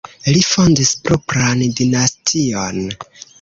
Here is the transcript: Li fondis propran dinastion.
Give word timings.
Li 0.27 0.39
fondis 0.51 0.93
propran 1.09 1.61
dinastion. 1.81 2.83